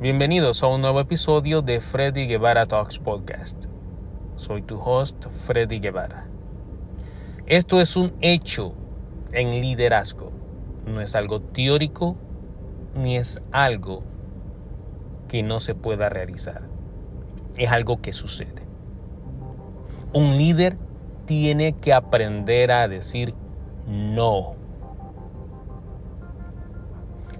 Bienvenidos 0.00 0.62
a 0.62 0.66
un 0.66 0.80
nuevo 0.80 0.98
episodio 0.98 1.60
de 1.60 1.78
Freddy 1.78 2.26
Guevara 2.26 2.64
Talks 2.64 2.98
Podcast. 2.98 3.66
Soy 4.34 4.62
tu 4.62 4.80
host, 4.80 5.26
Freddy 5.44 5.78
Guevara. 5.78 6.26
Esto 7.44 7.82
es 7.82 7.94
un 7.96 8.10
hecho 8.22 8.72
en 9.32 9.50
liderazgo. 9.50 10.32
No 10.86 11.02
es 11.02 11.14
algo 11.14 11.42
teórico 11.42 12.16
ni 12.94 13.18
es 13.18 13.42
algo 13.52 14.02
que 15.28 15.42
no 15.42 15.60
se 15.60 15.74
pueda 15.74 16.08
realizar. 16.08 16.62
Es 17.58 17.70
algo 17.70 18.00
que 18.00 18.12
sucede. 18.12 18.62
Un 20.14 20.38
líder 20.38 20.78
tiene 21.26 21.74
que 21.74 21.92
aprender 21.92 22.72
a 22.72 22.88
decir 22.88 23.34
no. 23.86 24.54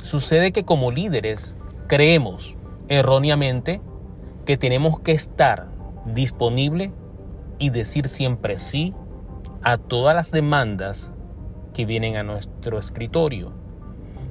Sucede 0.03 0.53
que 0.53 0.67
como 0.67 0.91
líderes 0.91 1.57
creemos 1.91 2.57
erróneamente 2.87 3.81
que 4.47 4.57
tenemos 4.57 5.01
que 5.01 5.11
estar 5.11 5.67
disponible 6.05 6.93
y 7.59 7.71
decir 7.71 8.07
siempre 8.07 8.59
sí 8.59 8.95
a 9.63 9.77
todas 9.77 10.15
las 10.15 10.31
demandas 10.31 11.11
que 11.75 11.87
vienen 11.87 12.15
a 12.15 12.23
nuestro 12.23 12.79
escritorio. 12.79 13.53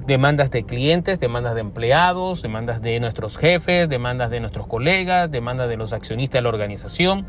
Demandas 0.06 0.50
de 0.50 0.64
clientes, 0.64 1.20
demandas 1.20 1.54
de 1.54 1.60
empleados, 1.60 2.40
demandas 2.40 2.80
de 2.80 2.98
nuestros 2.98 3.36
jefes, 3.36 3.90
demandas 3.90 4.30
de 4.30 4.40
nuestros 4.40 4.66
colegas, 4.66 5.30
demandas 5.30 5.68
de 5.68 5.76
los 5.76 5.92
accionistas 5.92 6.38
de 6.38 6.42
la 6.42 6.48
organización, 6.48 7.26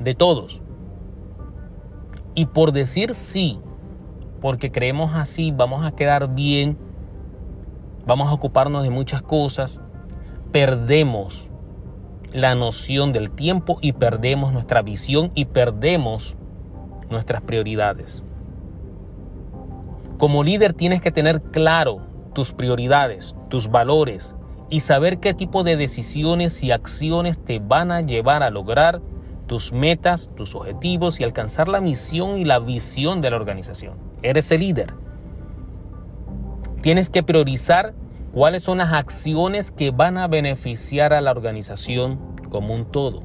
de 0.00 0.14
todos. 0.14 0.62
Y 2.34 2.46
por 2.46 2.72
decir 2.72 3.14
sí, 3.14 3.60
porque 4.40 4.72
creemos 4.72 5.14
así, 5.14 5.52
vamos 5.54 5.84
a 5.84 5.90
quedar 5.90 6.34
bien, 6.34 6.78
vamos 8.06 8.28
a 8.28 8.32
ocuparnos 8.32 8.82
de 8.84 8.90
muchas 8.90 9.20
cosas, 9.20 9.80
perdemos 10.52 11.50
la 12.32 12.54
noción 12.54 13.12
del 13.12 13.30
tiempo 13.30 13.78
y 13.80 13.92
perdemos 13.92 14.52
nuestra 14.52 14.82
visión 14.82 15.32
y 15.34 15.46
perdemos 15.46 16.36
nuestras 17.10 17.42
prioridades. 17.42 18.22
Como 20.18 20.44
líder 20.44 20.72
tienes 20.72 21.02
que 21.02 21.10
tener 21.10 21.42
claro 21.42 22.00
tus 22.32 22.52
prioridades, 22.52 23.34
tus 23.48 23.70
valores 23.70 24.34
y 24.70 24.80
saber 24.80 25.18
qué 25.18 25.34
tipo 25.34 25.62
de 25.62 25.76
decisiones 25.76 26.62
y 26.62 26.72
acciones 26.72 27.38
te 27.44 27.58
van 27.58 27.92
a 27.92 28.00
llevar 28.00 28.42
a 28.42 28.50
lograr 28.50 29.00
tus 29.46 29.72
metas, 29.72 30.30
tus 30.34 30.54
objetivos 30.54 31.20
y 31.20 31.24
alcanzar 31.24 31.68
la 31.68 31.80
misión 31.80 32.38
y 32.38 32.44
la 32.44 32.58
visión 32.58 33.20
de 33.20 33.30
la 33.30 33.36
organización. 33.36 33.94
Eres 34.22 34.50
el 34.50 34.60
líder. 34.60 35.05
Tienes 36.86 37.10
que 37.10 37.24
priorizar 37.24 37.94
cuáles 38.32 38.62
son 38.62 38.78
las 38.78 38.92
acciones 38.92 39.72
que 39.72 39.90
van 39.90 40.18
a 40.18 40.28
beneficiar 40.28 41.12
a 41.14 41.20
la 41.20 41.32
organización 41.32 42.20
como 42.48 42.74
un 42.74 42.84
todo 42.84 43.24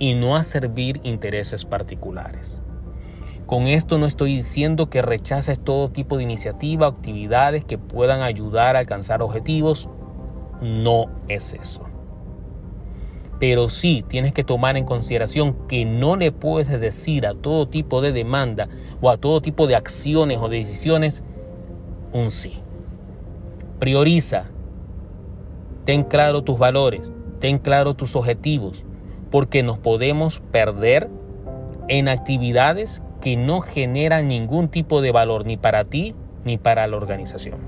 y 0.00 0.14
no 0.14 0.34
a 0.34 0.42
servir 0.42 0.98
intereses 1.04 1.64
particulares. 1.64 2.58
Con 3.46 3.68
esto 3.68 3.98
no 3.98 4.06
estoy 4.06 4.34
diciendo 4.34 4.90
que 4.90 5.00
rechaces 5.00 5.60
todo 5.60 5.92
tipo 5.92 6.16
de 6.16 6.24
iniciativa 6.24 6.88
o 6.88 6.90
actividades 6.90 7.64
que 7.64 7.78
puedan 7.78 8.22
ayudar 8.22 8.74
a 8.74 8.80
alcanzar 8.80 9.22
objetivos. 9.22 9.88
No 10.60 11.04
es 11.28 11.52
eso. 11.52 11.84
Pero 13.38 13.68
sí 13.68 14.04
tienes 14.08 14.32
que 14.32 14.42
tomar 14.42 14.76
en 14.76 14.84
consideración 14.84 15.68
que 15.68 15.84
no 15.84 16.16
le 16.16 16.32
puedes 16.32 16.68
decir 16.80 17.28
a 17.28 17.34
todo 17.34 17.68
tipo 17.68 18.00
de 18.00 18.10
demanda 18.10 18.68
o 19.00 19.08
a 19.08 19.18
todo 19.18 19.40
tipo 19.40 19.68
de 19.68 19.76
acciones 19.76 20.38
o 20.40 20.48
decisiones 20.48 21.22
un 22.12 22.32
sí. 22.32 22.60
Prioriza. 23.78 24.46
Ten 25.84 26.04
claro 26.04 26.42
tus 26.42 26.58
valores, 26.58 27.12
ten 27.40 27.58
claro 27.58 27.94
tus 27.94 28.16
objetivos, 28.16 28.84
porque 29.30 29.62
nos 29.62 29.78
podemos 29.78 30.40
perder 30.52 31.08
en 31.88 32.08
actividades 32.08 33.02
que 33.20 33.36
no 33.36 33.60
generan 33.60 34.28
ningún 34.28 34.68
tipo 34.68 35.00
de 35.00 35.12
valor 35.12 35.46
ni 35.46 35.56
para 35.56 35.84
ti 35.84 36.14
ni 36.44 36.58
para 36.58 36.86
la 36.86 36.96
organización. 36.96 37.58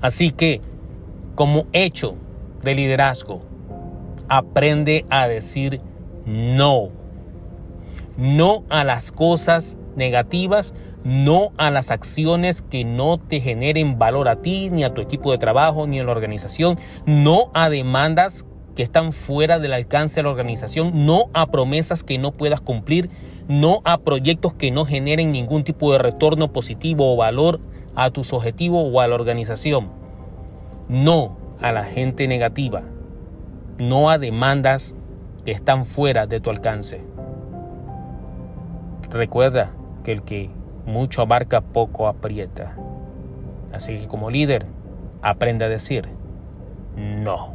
Así 0.00 0.30
que, 0.30 0.60
como 1.34 1.66
hecho 1.72 2.14
de 2.62 2.74
liderazgo, 2.74 3.42
aprende 4.28 5.04
a 5.10 5.28
decir 5.28 5.80
no. 6.26 6.88
No 8.16 8.64
a 8.68 8.84
las 8.84 9.10
cosas 9.10 9.76
negativas, 9.96 10.74
no 11.04 11.52
a 11.56 11.70
las 11.70 11.90
acciones 11.90 12.62
que 12.62 12.84
no 12.84 13.18
te 13.18 13.40
generen 13.40 13.98
valor 13.98 14.28
a 14.28 14.42
ti, 14.42 14.70
ni 14.70 14.84
a 14.84 14.94
tu 14.94 15.00
equipo 15.00 15.32
de 15.32 15.38
trabajo, 15.38 15.86
ni 15.86 16.00
a 16.00 16.04
la 16.04 16.12
organización, 16.12 16.78
no 17.06 17.50
a 17.54 17.68
demandas 17.68 18.46
que 18.74 18.82
están 18.82 19.12
fuera 19.12 19.58
del 19.58 19.72
alcance 19.72 20.16
de 20.16 20.24
la 20.24 20.30
organización, 20.30 21.06
no 21.06 21.26
a 21.32 21.46
promesas 21.46 22.02
que 22.02 22.18
no 22.18 22.32
puedas 22.32 22.60
cumplir, 22.60 23.10
no 23.48 23.80
a 23.84 23.98
proyectos 23.98 24.54
que 24.54 24.70
no 24.70 24.84
generen 24.84 25.32
ningún 25.32 25.64
tipo 25.64 25.92
de 25.92 25.98
retorno 25.98 26.52
positivo 26.52 27.12
o 27.12 27.16
valor 27.16 27.60
a 27.94 28.10
tus 28.10 28.32
objetivos 28.32 28.88
o 28.90 29.00
a 29.00 29.08
la 29.08 29.14
organización. 29.14 29.90
No 30.88 31.36
a 31.60 31.72
la 31.72 31.84
gente 31.84 32.26
negativa, 32.26 32.82
no 33.78 34.10
a 34.10 34.18
demandas 34.18 34.94
que 35.44 35.52
están 35.52 35.84
fuera 35.84 36.26
de 36.26 36.40
tu 36.40 36.50
alcance. 36.50 37.02
Recuerda 39.10 39.72
que 40.04 40.12
el 40.12 40.22
que 40.22 40.50
mucho 40.86 41.22
abarca, 41.22 41.60
poco 41.60 42.06
aprieta. 42.06 42.76
Así 43.72 43.98
que 43.98 44.06
como 44.06 44.30
líder, 44.30 44.66
aprende 45.22 45.64
a 45.64 45.68
decir 45.68 46.08
no. 46.96 47.54